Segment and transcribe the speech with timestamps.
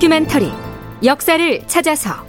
[0.00, 0.50] 다큐멘터리
[1.04, 2.24] 역사를 찾아서.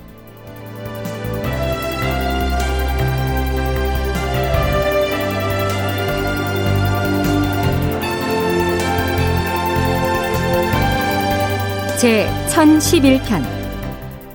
[11.98, 13.42] 제 1011편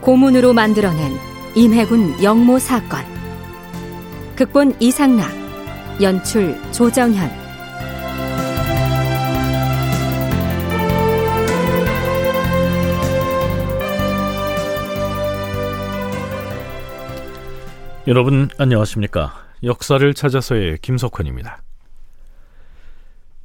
[0.01, 1.13] 고문으로 만들어낸
[1.55, 3.05] 임해군 영모 사건.
[4.35, 5.31] 극본 이상락
[6.01, 7.46] 연출 조정현
[18.09, 19.35] 여러분 안녕하십니까?
[19.65, 21.61] 역사를 찾아서의 김석환입니다.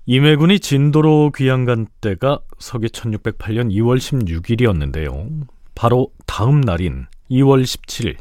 [0.06, 5.48] 임해군이 진도로 귀양간 때가 서기 1608년 2월 16일이었는데요.
[5.74, 8.18] 바로 다음 날인 2월 17일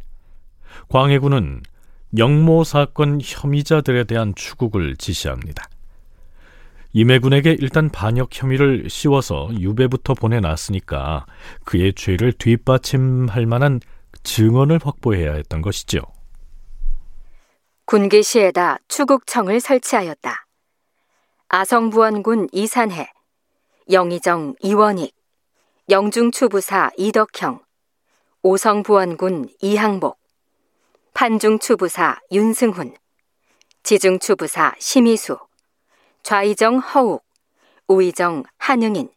[0.88, 1.60] 광해군은
[2.16, 5.68] 영모 사건 혐의자들에 대한 추국을 지시합니다.
[6.94, 11.26] 임해군에게 일단 반역 혐의를 씌워서 유배부터 보내놨으니까
[11.64, 13.80] 그의 죄를 뒷받침할 만한
[14.22, 16.00] 증언을 확보해야 했던 것이죠.
[17.90, 20.46] 군기시에다 추국청을 설치하였다.
[21.48, 23.10] 아성부원군 이산해,
[23.90, 25.12] 영의정 이원익,
[25.88, 27.64] 영중추부사 이덕형,
[28.44, 30.20] 오성부원군 이항복,
[31.14, 32.94] 판중추부사 윤승훈,
[33.82, 35.40] 지중추부사 심희수,
[36.22, 37.24] 좌의정 허욱,
[37.88, 39.10] 우의정 한응인,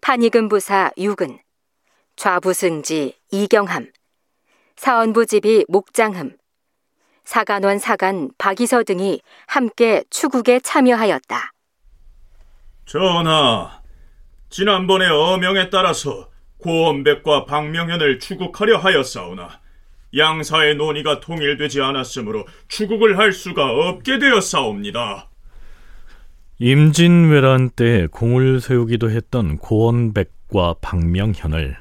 [0.00, 1.38] 판이금부사 유근,
[2.16, 3.92] 좌부승지 이경함,
[4.76, 6.38] 사원부지비 목장흠,
[7.24, 11.52] 사간원 사간 박이서 등이 함께 추국에 참여하였다.
[12.86, 13.80] 전하,
[14.50, 16.28] 지난번의 어명에 따라서
[16.58, 19.60] 고원백과 박명현을 추국하려 하였사오나
[20.16, 25.30] 양사의 논의가 통일되지 않았으므로 추국을 할 수가 없게 되었사옵니다.
[26.58, 31.76] 임진왜란 때 공을 세우기도 했던 고원백과 박명현을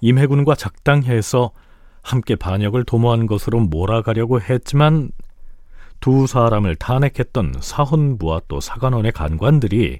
[0.00, 1.52] 임해군과 작당해서
[2.06, 5.10] 함께 반역을 도모한 것으로 몰아가려고 했지만
[5.98, 9.98] 두 사람을 탄핵했던 사헌부와 또 사관원의 간관들이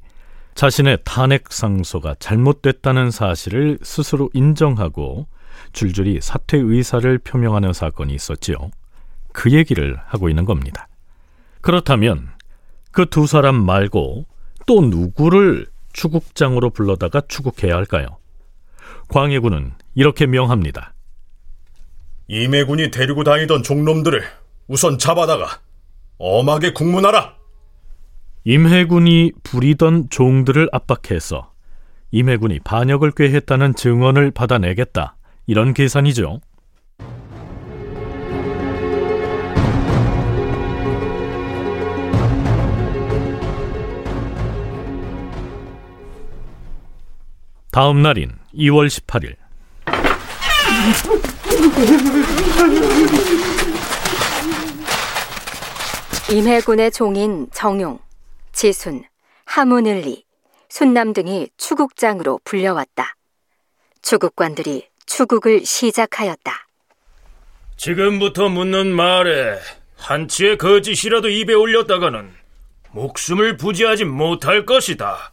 [0.55, 5.27] 자신의 탄핵 상소가 잘못됐다는 사실을 스스로 인정하고
[5.73, 8.57] 줄줄이 사퇴 의사를 표명하는 사건이 있었지요.
[9.33, 10.87] 그 얘기를 하고 있는 겁니다.
[11.61, 12.29] 그렇다면
[12.93, 14.27] 그 두 사람 말고
[14.67, 18.07] 또 누구를 추국장으로 불러다가 추국해야 할까요?
[19.09, 20.95] 광해군은 이렇게 명합니다.
[22.29, 24.23] 임해군이 데리고 다니던 종놈들을
[24.67, 25.61] 우선 잡아다가
[26.19, 27.37] 엄하게 국문하라.
[28.45, 31.53] 임해군이 부리던 종들을 압박해서
[32.11, 35.17] 임해군이 반역을 꾀했다는 증언을 받아내겠다.
[35.47, 36.41] 이런 계산이죠.
[47.71, 49.37] 다음 날인 2월 18일
[56.31, 57.99] 임해군의 종인 정용,
[58.53, 59.05] 지순,
[59.45, 60.25] 하문을리,
[60.69, 63.15] 순남 등이 추국장으로 불려왔다.
[64.03, 66.67] 추국관들이 추국을 시작하였다.
[67.77, 69.59] 지금부터 묻는 말에
[69.97, 72.33] 한치의 거짓이라도 입에 올렸다가는
[72.91, 75.33] 목숨을 부지하지 못할 것이다.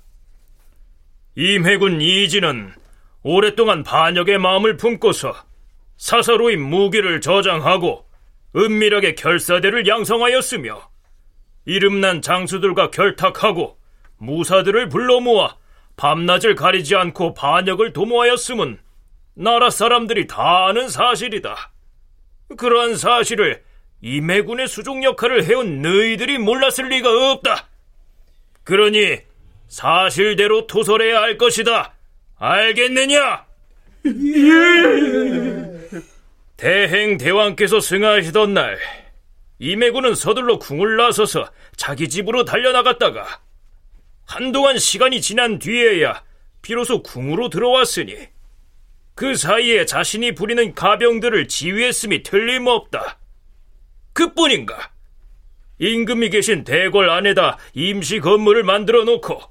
[1.35, 2.73] 임해군 이진은
[3.23, 5.33] 오랫동안 반역의 마음을 품고서
[5.97, 8.05] 사사로이 무기를 저장하고
[8.55, 10.89] 은밀하게 결사대를 양성하였으며
[11.65, 13.77] 이름난 장수들과 결탁하고
[14.17, 15.55] 무사들을 불러 모아
[15.95, 18.79] 밤낮을 가리지 않고 반역을 도모하였음은
[19.35, 21.71] 나라 사람들이 다 아는 사실이다.
[22.57, 23.63] 그러한 사실을
[24.01, 27.67] 임해군의 수종 역할을 해온 너희들이 몰랐을 리가 없다.
[28.63, 29.19] 그러니
[29.67, 31.93] 사실대로 토설해야 할 것이다.
[32.37, 33.45] 알겠느냐?
[34.05, 35.72] 예.
[36.57, 38.79] 대행 대왕께서 승하시던 날
[39.59, 43.41] 임해군은 서둘러 궁을 나서서 자기 집으로 달려나갔다가
[44.25, 46.23] 한동안 시간이 지난 뒤에야
[46.61, 48.15] 비로소 궁으로 들어왔으니
[49.15, 53.19] 그 사이에 자신이 부리는 가병들을 지휘했음이 틀림없다.
[54.13, 54.91] 그뿐인가?
[55.79, 59.41] 임금이 계신 대궐 안에다 임시 건물을 만들어 놓고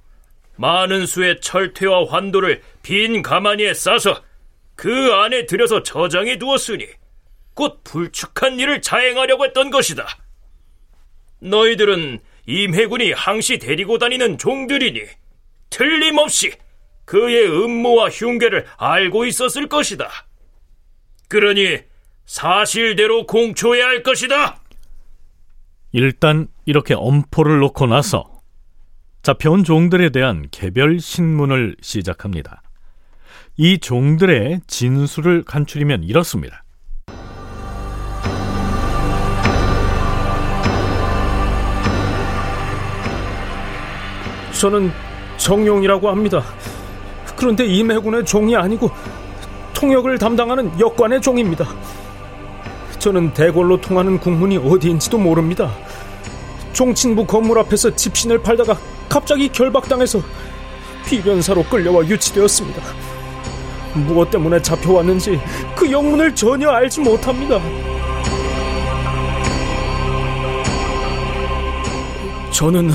[0.57, 4.23] 많은 수의 철퇴와 환도를 빈 가마니에 싸서
[4.83, 6.89] 그 안에 들여서 저장해 두었으니
[7.55, 10.05] 곧 불축한 일을 자행하려고 했던 것이다.
[11.39, 15.03] 너희들은 임해군이 항시 데리고 다니는 종들이니
[15.71, 16.55] 틀림없이
[17.05, 20.11] 그의 음모와 흉계를 알고 있었을 것이다.
[21.29, 21.79] 그러니
[22.27, 24.61] 사실대로 공초해야 할 것이다.
[25.93, 28.41] 일단 이렇게 엄포를 놓고 나서
[29.23, 32.63] 잡혀온 종들에 대한 개별 신문을 시작합니다.
[33.65, 36.65] 이 종들의 진술을 간추리면 이렇습니다.
[44.59, 44.91] 저는
[45.37, 46.43] 정용이라고 합니다.
[47.37, 48.91] 그런데 임해군의 종이 아니고
[49.75, 51.65] 통역을 담당하는 역관의 종입니다.
[52.99, 55.71] 저는 대궐로 통하는 국문이 어디인지도 모릅니다.
[56.73, 58.77] 종친부 건물 앞에서 집신을 팔다가
[59.09, 60.21] 갑자기 결박당해서
[61.07, 63.22] 비변사로 끌려와 유치되었습니다.
[63.95, 65.41] 무엇 때문에 잡혀왔는지
[65.77, 67.61] 그 영문을 전혀 알지 못합니다.
[72.53, 72.91] 저는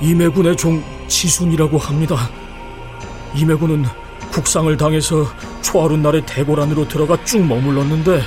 [0.00, 2.16] 임해군의 종 지순이라고 합니다.
[3.34, 3.84] 임해군은
[4.32, 5.26] 국상을 당해서
[5.62, 8.22] 초하룻 날에 대궐 안으로 들어가 쭉 머물렀는데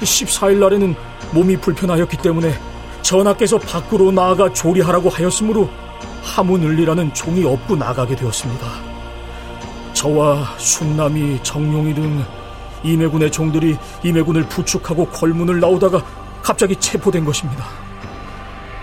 [0.00, 0.94] 14일 날에는
[1.32, 2.52] 몸이 불편하였기 때문에
[3.02, 5.68] 전하께서 밖으로 나아가 조리하라고 하였으므로
[6.22, 8.87] 하문을리라는 종이 업고 나가게 되었습니다.
[9.98, 12.24] 저와 순남이, 정용이 등
[12.84, 16.00] 임해군의 종들이 임해군을 부축하고 걸문을 나오다가
[16.40, 17.64] 갑자기 체포된 것입니다.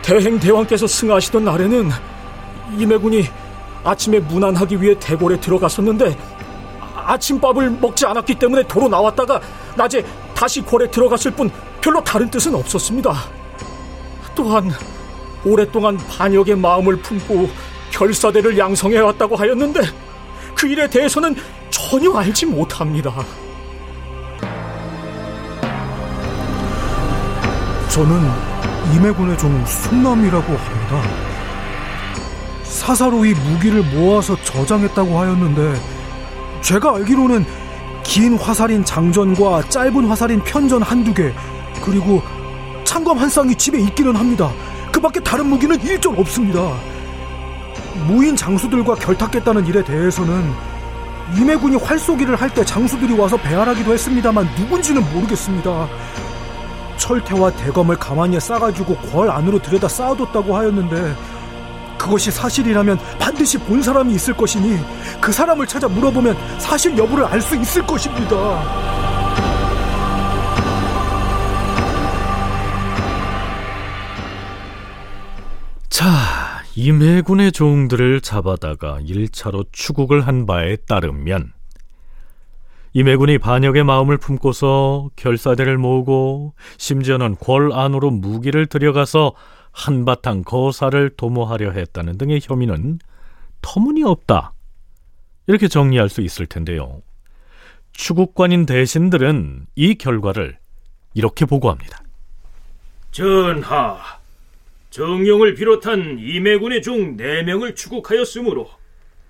[0.01, 1.89] 대행 대왕께서 승하시던 날에는
[2.77, 3.29] 임해군이
[3.85, 6.17] 아침에 문안하기 위해 대궐에 들어갔었는데
[6.95, 9.39] 아침밥을 먹지 않았기 때문에 도로 나왔다가
[9.77, 10.03] 낮에
[10.33, 13.15] 다시 골에 들어갔을 뿐 별로 다른 뜻은 없었습니다.
[14.35, 14.69] 또한
[15.45, 17.49] 오랫동안 반역의 마음을 품고
[17.91, 20.04] 결사대를 양성해 왔다고 하였는데
[20.55, 21.35] 그 일에 대해서는
[21.69, 23.13] 전혀 알지 못합니다.
[27.89, 28.31] 저는
[28.93, 31.01] 임해군의 종 순남이라고 합니다.
[32.63, 35.75] 사사로이 무기를 모아서 저장했다고 하였는데
[36.61, 37.45] 제가 알기로는
[38.03, 41.33] 긴 화살인 장전과 짧은 화살인 편전 한두 개
[41.83, 42.21] 그리고
[42.83, 44.51] 창검 한 쌍이 집에 있기는 합니다.
[44.91, 46.94] 그 밖에 다른 무기는 일전 없습니다.
[48.07, 50.51] 무인 장수들과 결탁했다는 일에 대해서는
[51.37, 55.87] 임해군이 활쏘기를 할 때 장수들이 와서 배알하기도 했습니다만 누군지는 모르겠습니다.
[56.97, 61.15] 철퇴와 대검을 가만히 싸가지고 궐 안으로 들여다 쌓아뒀다고 하였는데
[61.97, 64.79] 그것이 사실이라면 반드시 본 사람이 있을 것이니
[65.19, 68.94] 그 사람을 찾아 물어보면 사실 여부를 알 수 있을 것입니다.
[76.85, 81.51] 임해군의 종들을 잡아다가 1차로 추국을 한 바에 따르면
[82.93, 89.33] 임해군이 반역의 마음을 품고서 결사대를 모으고 심지어는 궐 안으로 무기를 들여가서
[89.71, 92.99] 한바탕 거사를 도모하려 했다는 등의 혐의는
[93.63, 94.53] 터무니없다.
[95.47, 97.01] 이렇게 정리할 수 있을 텐데요.
[97.93, 100.59] 추국관인 대신들은 이 결과를
[101.15, 102.03] 이렇게 보고합니다.
[103.09, 103.97] 전하,
[104.95, 108.69] 정용을 비롯한 임해군의 종 4명을 추국하였으므로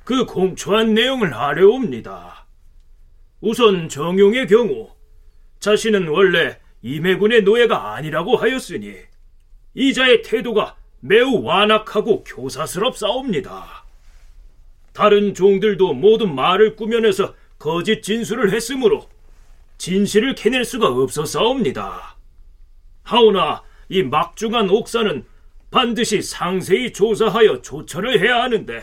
[0.03, 2.45] 그 공초한 내용을 아뢰옵니다.
[3.41, 4.91] 우선 정용의 경우
[5.59, 8.93] 자신은 원래 임해군의 노예가 아니라고 하였으니
[9.73, 13.85] 이자의 태도가 매우 완악하고 교사스럽사옵니다.
[14.93, 19.09] 다른 종들도 모두 말을 꾸며내서 거짓 진술을 했으므로
[19.79, 22.17] 진실을 캐낼 수가 없어싸옵니다.
[23.01, 25.25] 하오나 이 막중한 옥사는
[25.75, 28.81] 반드시 상세히 조사하여 조처를 해야 하는데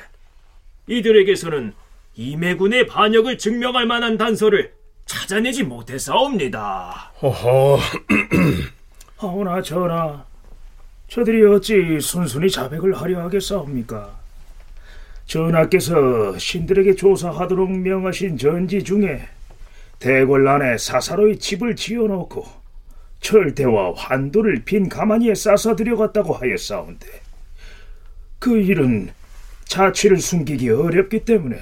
[0.87, 1.73] 이들에게서는
[2.17, 4.75] 임해군의 반역을 증명할 만한 단서를
[5.07, 7.13] 찾아내지 못했사옵니다.
[7.23, 7.79] 허허,
[9.17, 10.23] 하오나 전하,
[11.09, 14.15] 저들이 어찌 순순히 자백을 하려 하겠사옵니까?
[15.25, 19.27] 전하께서 신들에게 조사하도록 명하신 전지 중에
[19.99, 22.62] 대궐 안에 사사로이 집을 지어놓고
[23.23, 27.07] 철대와 환도를 빈 가마니에 싸서 들여갔다고 하였사온데
[28.39, 29.11] 그 일은
[29.65, 31.57] 자취를 숨기기 어렵기 때문에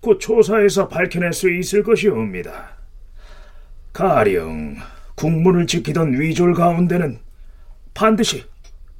[0.00, 2.76] 곧 조사해서 밝혀낼 수 있을 것이옵니다.
[3.92, 4.76] 가령
[5.14, 7.18] 국문을 지키던 위졸 가운데는
[7.94, 8.44] 반드시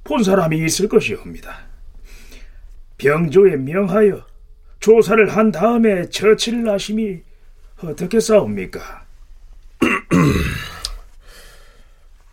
[0.04, 1.58] 본 사람이 있을 것이옵니다.
[2.98, 4.24] 병조에 명하여
[4.78, 7.22] 조사를 한 다음에 처치를 하심이
[7.82, 9.09] 어떻게 싸웁니까?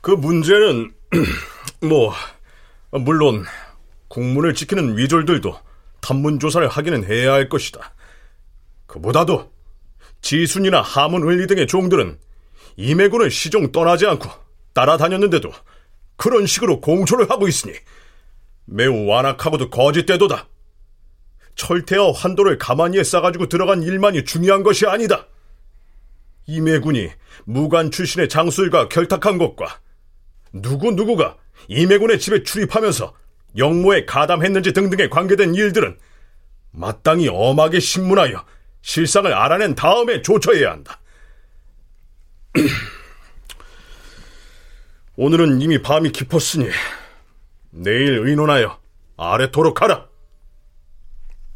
[0.07, 0.93] 그 문제는
[1.83, 2.13] 뭐
[2.91, 3.43] 물론
[4.07, 5.59] 국문을 지키는 위졸들도
[5.99, 7.93] 탐문 조사를 하기는 해야 할 것이다.
[8.85, 9.51] 그보다도
[10.21, 12.17] 지순이나 하문 을리 등의 종들은
[12.77, 14.29] 임해군을 시종 떠나지 않고
[14.71, 15.51] 따라다녔는데도
[16.15, 17.73] 그런 식으로 공초를 하고 있으니
[18.63, 20.47] 매우 완악하고도 거짓되도다.
[21.55, 25.27] 철퇴와 환도를 가만히에 싸가지고 들어간 일만이 중요한 것이 아니다.
[26.45, 27.09] 임해군이
[27.43, 29.81] 무관 출신의 장술과 결탁한 것과
[30.61, 31.35] 누구누구가
[31.67, 33.13] 임해군의 집에 출입하면서
[33.57, 35.97] 영모에 가담했는지 등등에 관계된 일들은
[36.71, 38.45] 마땅히 엄하게 신문하여
[38.81, 40.99] 실상을 알아낸 다음에 조처해야 한다.
[45.17, 46.69] 오늘은 이미 밤이 깊었으니
[47.71, 48.79] 내일 의논하여
[49.17, 50.07] 아래토록 하라.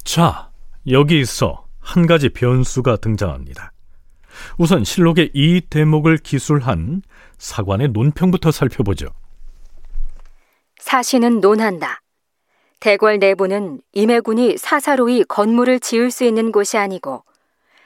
[0.04, 0.50] 자,
[0.88, 3.72] 여기서 한 가지 변수가 등장합니다.
[4.58, 7.02] 우선 실록의 이 대목을 기술한
[7.38, 9.08] 사관의 논평부터 살펴보죠.
[10.80, 12.02] 사신은 논한다.
[12.80, 17.24] 대궐 내부는 임해군이 사사로이 건물을 지을 수 있는 곳이 아니고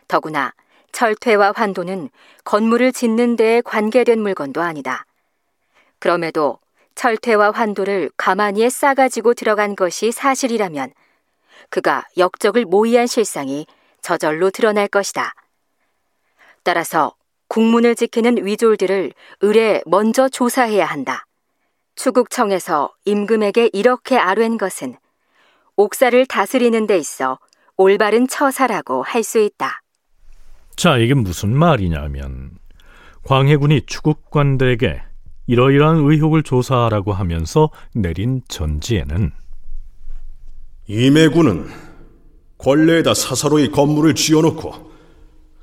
[0.07, 0.53] 더구나
[0.93, 2.09] 철퇴와 환도는
[2.45, 5.05] 건물을 짓는 데에 관계된 물건도 아니다.
[5.99, 6.59] 그럼에도
[6.95, 10.93] 철퇴와 환도를 가만히에 싸가지고 들어간 것이 사실이라면
[11.69, 13.65] 그가 역적을 모의한 실상이
[14.01, 15.33] 저절로 드러날 것이다.
[16.65, 17.13] 따라서
[17.47, 21.25] 국문을 지키는 위졸들을 을에 먼저 조사해야 한다.
[21.95, 24.95] 추국청에서 임금에게 이렇게 아뢰는 것은
[25.77, 27.37] 옥사를 다스리는 데 있어
[27.77, 29.81] 올바른 처사라고 할 수 있다.
[30.75, 32.51] 자, 이게 무슨 말이냐면
[33.23, 35.01] 광해군이 추국관들에게
[35.47, 39.31] 이러이러한 의혹을 조사하라고 하면서 내린 전지에는
[40.87, 41.67] 임해군은
[42.57, 44.91] 권례에다 사사로이 건물을 지어놓고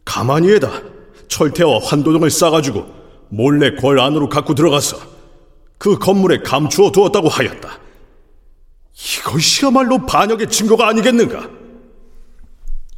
[0.04, 0.91] 가만히에다
[1.32, 2.86] 철퇴와 환도등을 싸가지고
[3.30, 4.98] 몰래 궐 안으로 갖고 들어가서
[5.78, 7.80] 그 건물에 감추어 두었다고 하였다.
[8.94, 11.48] 이것이야말로 반역의 증거가 아니겠는가?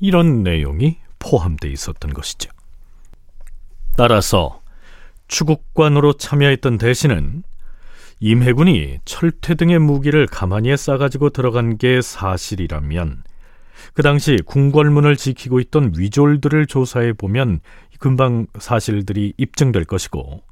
[0.00, 2.50] 이런 내용이 포함되어 있었던 것이죠.
[3.96, 4.60] 따라서
[5.28, 7.44] 추국관으로 참여했던 대신은
[8.18, 13.22] 임해군이 철퇴 등의 무기를 가만히에 싸가지고 들어간 게 사실이라면
[13.92, 17.60] 그 당시 궁궐문을 지키고 있던 위졸들을 조사해 보면
[17.98, 20.42] 금방 사실들이 입증될 것이고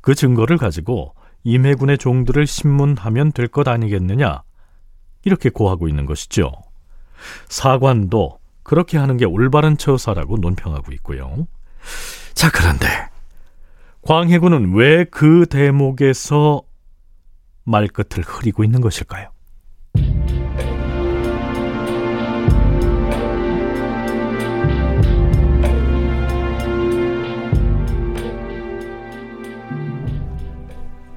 [0.00, 4.42] 그 증거를 가지고 임해군의 종들을 신문하면 될 것 아니겠느냐
[5.24, 6.52] 이렇게 고하고 있는 것이죠.
[7.48, 11.46] 사관도 그렇게 하는 게 올바른 처사라고 논평하고 있고요.
[12.34, 12.86] 자 그런데
[14.02, 16.62] 광해군은 왜 그 대목에서
[17.64, 19.30] 말끝을 흐리고 있는 것일까요?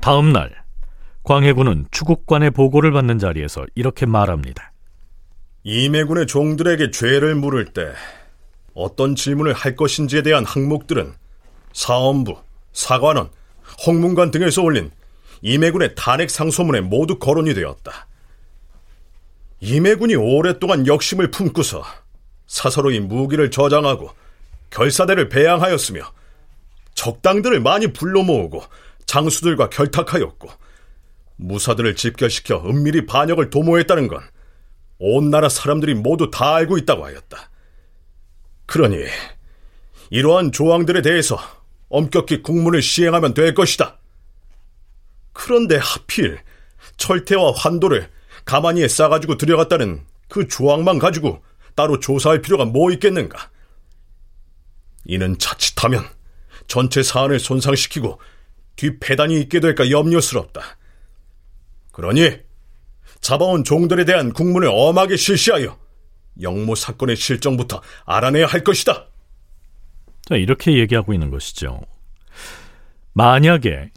[0.07, 0.49] 다음 날
[1.23, 4.71] 광해군은 추국관의 보고를 받는 자리에서 이렇게 말합니다.
[5.63, 7.91] 임해군의 종들에게 죄를 물을 때
[8.73, 11.13] 어떤 질문을 할 것인지에 대한 항목들은
[11.73, 12.37] 사원부,
[12.71, 13.29] 사관원,
[13.85, 14.91] 홍문관 등에서 올린
[15.41, 18.07] 임해군의 탄핵 상소문에 모두 거론이 되었다.
[19.59, 21.83] 임해군이 오랫동안 역심을 품고서
[22.45, 24.11] 사서로이 무기를 저장하고
[24.69, 25.99] 결사대를 배양하였으며
[26.93, 28.63] 적당들을 많이 불러 모으고
[29.07, 30.49] 장수들과 결탁하였고
[31.37, 34.21] 무사들을 집결시켜 은밀히 반역을 도모했다는 건
[34.99, 37.49] 온 나라 사람들이 모두 다 알고 있다고 하였다.
[38.65, 38.97] 그러니
[40.09, 41.37] 이러한 조항들에 대해서
[41.89, 43.97] 엄격히 국문을 시행하면 될 것이다.
[45.33, 46.39] 그런데 하필
[46.97, 48.09] 철퇴와 환도를
[48.45, 51.43] 가만히에 싸가지고 들여갔다는 그 조항만 가지고
[51.75, 53.51] 따로 조사할 필요가 뭐 있겠는가?
[55.05, 56.03] 이는 자칫하면
[56.67, 58.19] 전체 사안을 손상시키고
[58.77, 60.61] 뒷패단이 있게 될까 염려스럽다.
[61.91, 62.39] 그러니
[63.19, 65.77] 잡아온 종들에 대한 국문을 엄하게 실시하여
[66.41, 69.07] 영모 사건의 실정부터 알아내야 할 것이다.
[70.21, 71.81] 자, 이렇게 얘기하고 있는 것이죠.
[73.13, 73.91] 만약에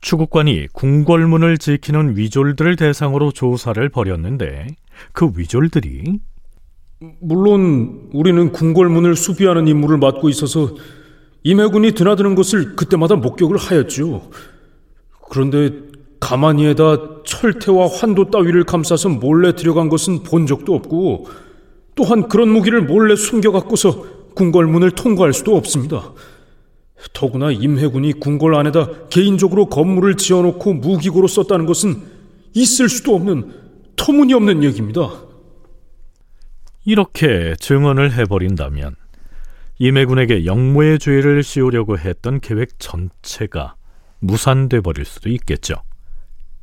[0.00, 4.68] 추국관이 궁궐문을 지키는 위졸들을 대상으로 조사를 벌였는데
[5.12, 6.20] 그 위졸들이
[7.20, 10.74] 물론 우리는 궁궐문을 수비하는 임무를 맡고 있어서
[11.42, 14.30] 임해군이 드나드는 것을 그때마다 목격을 하였죠.
[15.30, 15.70] 그런데
[16.20, 21.26] 가만히에다 철퇴와 환도 따위를 감싸서 몰래 들여간 것은 본 적도 없고
[21.94, 24.04] 또한 그런 무기를 몰래 숨겨갖고서
[24.34, 26.12] 궁궐문을 통과할 수도 없습니다.
[27.14, 32.02] 더구나 임해군이 궁궐 안에다 개인적으로 건물을 지어놓고 무기고로 썼다는 것은
[32.54, 33.52] 있을 수도 없는
[33.96, 35.10] 터무니없는 얘기입니다.
[36.84, 38.96] 이렇게 증언을 해버린다면
[39.80, 43.76] 임해군에게 영모의 죄를 씌우려고 했던 계획 전체가
[44.18, 45.74] 무산돼 버릴 수도 있겠죠.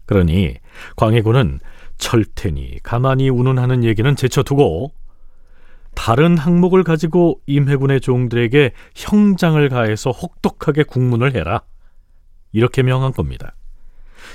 [0.05, 0.53] 그러니
[0.95, 1.59] 광해군은
[1.97, 4.93] 철퇴니 가만히 운운하는 얘기는 제쳐두고
[5.95, 11.63] 다른 항목을 가지고 임해군의 종들에게 형장을 가해서 혹독하게 국문을 해라.
[12.51, 13.55] 이렇게 명한 겁니다.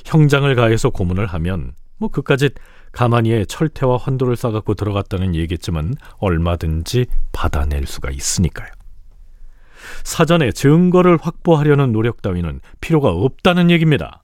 [0.05, 2.55] 형장을 가해서 고문을 하면 뭐 그까짓
[2.93, 8.69] 가만히에 철퇴와 환도를 싸갖고 들어갔다는 얘기겠지만 얼마든지 받아낼 수가 있으니까요.
[10.05, 14.23] 사전에 증거를 확보하려는 노력 따위는 필요가 없다는 얘기입니다.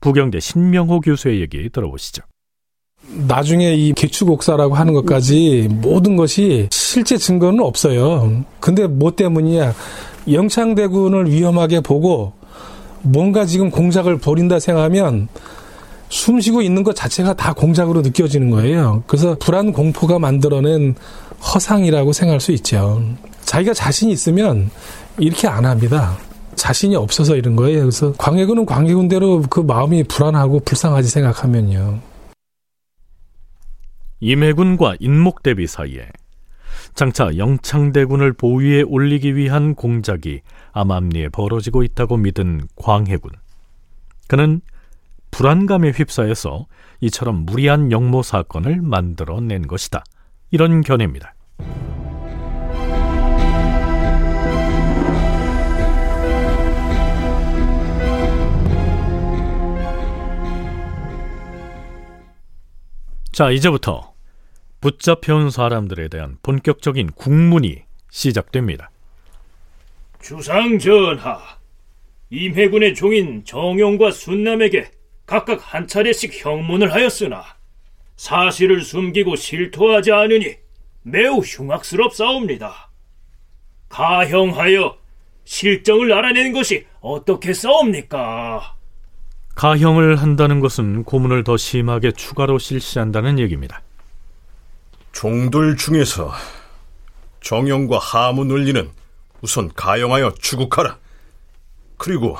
[0.00, 2.22] 부경대 신명호 교수의 얘기 들어보시죠.
[3.26, 8.44] 나중에 이 개축옥사라고 하는 것까지 모든 것이 실제 증거는 없어요.
[8.60, 9.74] 근데 뭐 때문이냐?
[10.30, 12.32] 영창대군을 위험하게 보고
[13.02, 15.28] 뭔가 지금 공작을 벌인다 생각하면
[16.10, 19.02] 숨 쉬고 있는 것 자체가 다 공작으로 느껴지는 거예요.
[19.06, 20.96] 그래서 불안 공포가 만들어낸
[21.40, 23.02] 허상이라고 생각할 수 있죠.
[23.44, 24.70] 자기가 자신이 있으면
[25.18, 26.18] 이렇게 안 합니다.
[26.56, 27.80] 자신이 없어서 이런 거예요.
[27.80, 32.00] 그래서 광해군은 광해군대로 그 마음이 불안하고 불쌍하지 생각하면요.
[34.18, 36.08] 임해군과 인목대비 사이에
[36.94, 40.40] 장차 영창대군을 보위에 올리기 위한 공작이
[40.72, 43.30] 암암리에 벌어지고 있다고 믿은 광해군.
[44.26, 44.60] 그는
[45.30, 46.66] 불안감에 휩싸여서
[47.00, 50.04] 이처럼 무리한 영모 사건을 만들어낸 것이다.
[50.50, 51.34] 이런 견해입니다.
[63.32, 64.12] 자, 이제부터
[64.80, 68.90] 붙잡혀온 사람들에 대한 본격적인 국문이 시작됩니다.
[70.20, 71.38] 주상 전하,
[72.30, 74.90] 임해군의 종인 정용과 순남에게
[75.30, 77.44] 각각 한 차례씩 형문을 하였으나
[78.16, 80.56] 사실을 숨기고 실토하지 않으니
[81.02, 82.90] 매우 흉악스럽사옵니다.
[83.88, 84.98] 가형하여
[85.44, 88.74] 실정을 알아내는 것이 어떻게 싸웁니까?
[89.54, 93.82] 가형을 한다는 것은 고문을 더 심하게 추가로 실시한다는 얘기입니다.
[95.12, 96.32] 종들 중에서
[97.40, 98.90] 정영과 하무 논리는
[99.42, 100.98] 우선 가형하여 추국하라.
[101.98, 102.36] 그리고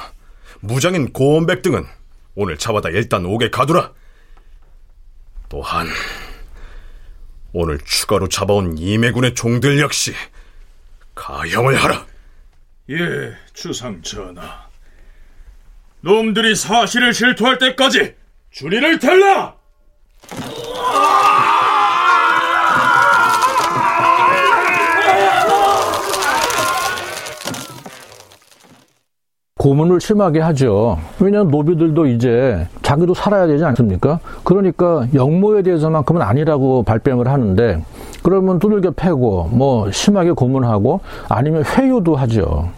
[0.59, 2.00] 무장인 고원백 등은
[2.35, 3.93] 오늘 잡아다 일단 옥에 가두라.
[5.49, 5.89] 또한
[7.53, 10.15] 오늘 추가로 잡아온 이매군의 종들 역시
[11.15, 12.07] 가형을 하라.
[12.91, 14.69] 예, 주상 전하.
[16.01, 18.15] 놈들이 사실을 실토할 때까지
[18.51, 19.60] 줄이를 텔라!
[29.61, 30.97] 고문을 심하게 하죠.
[31.19, 34.19] 왜냐하면 노비들도 이제 자기도 살아야 되지 않습니까?
[34.43, 37.85] 그러니까 영모에 대해서만큼은 아니라고 발뺌을 하는데
[38.23, 42.71] 그러면 두들겨 패고 뭐 심하게 고문하고 아니면 회유도 하죠.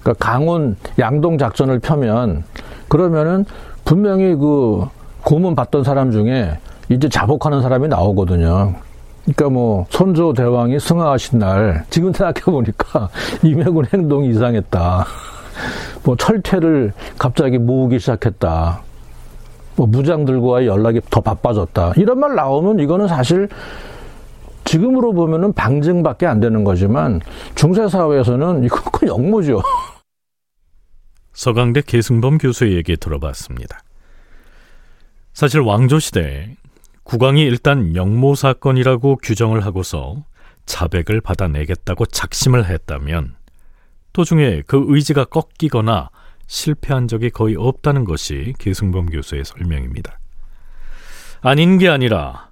[0.00, 2.44] 그러니까 강원 양동 작전을 펴면
[2.86, 3.44] 그러면은
[3.84, 4.84] 분명히 그
[5.24, 6.56] 고문 받던 사람 중에
[6.88, 8.74] 이제 자복하는 사람이 나오거든요.
[9.24, 13.08] 그러니까 뭐 선조 대왕이 승하하신 날 지금 생각해 보니까
[13.42, 15.04] 임해군 행동이 이상했다.
[16.04, 18.82] 뭐 철퇴를 갑자기 모으기 시작했다.
[19.76, 21.94] 뭐 무장들과의 연락이 더 바빠졌다.
[21.96, 23.48] 이런 말 나오면 이거는 사실
[24.64, 27.20] 지금으로 보면은 방증밖에 안 되는 거지만
[27.54, 29.62] 중세 사회에서는 그 역모죠.
[31.32, 33.80] 서강대 계승범 교수의 얘기 들어봤습니다.
[35.32, 36.56] 사실 왕조 시대에
[37.04, 40.24] 국왕이 일단 영모 사건이라고 규정을 하고서
[40.66, 43.34] 자백을 받아내겠다고 작심을 했다면
[44.12, 46.10] 도중에 그 의지가 꺾이거나
[46.46, 50.18] 실패한 적이 거의 없다는 것이 계승범 교수의 설명입니다.
[51.40, 52.50] 아닌 게 아니라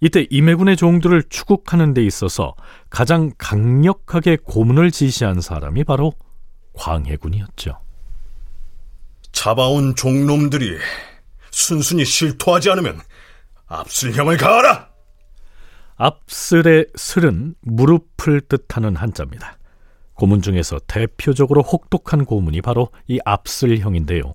[0.00, 2.54] 이때 임해군의 종들을 추국하는 데 있어서
[2.90, 6.12] 가장 강력하게 고문을 지시한 사람이 바로
[6.72, 7.78] 광해군이었죠.
[9.30, 10.76] 잡아온 종놈들이
[11.50, 13.00] 순순히 실토하지 않으면
[13.66, 14.88] 압슬형을 가하라!
[15.96, 19.58] 압슬의 슬은 무릎을 뜻하는 한자입니다.
[20.14, 24.34] 고문 중에서 대표적으로 혹독한 고문이 바로 이 압슬형인데요.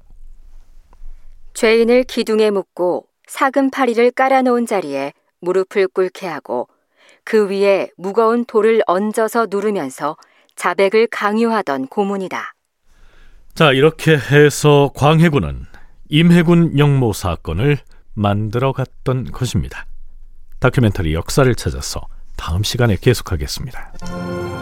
[1.54, 6.68] 죄인을 기둥에 묶고 사금 파리를 깔아놓은 자리에 무릎을 꿇게 하고
[7.24, 10.18] 그 위에 무거운 돌을 얹어서 누르면서
[10.56, 12.54] 자백을 강요하던 고문이다.
[13.54, 15.66] 자, 이렇게 해서 광해군은
[16.10, 17.78] 임해군 영모 사건을
[18.14, 19.86] 만들어 갔던 것입니다.
[20.60, 22.02] 다큐멘터리 역사를 찾아서
[22.36, 24.57] 다음 시간에 계속하겠습니다.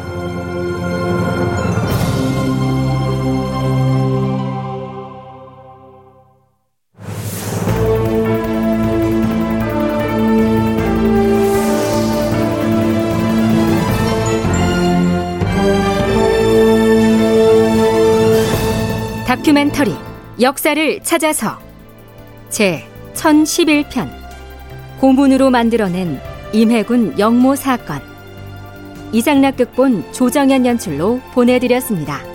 [19.45, 19.93] 다큐멘터리
[20.41, 21.59] 역사를 찾아서
[22.49, 24.09] 제 1011편
[24.99, 26.19] 고문으로 만들어낸
[26.51, 28.01] 임해군 영모 사건
[29.11, 32.34] 이상락 극본 조정현 연출로 보내드렸습니다.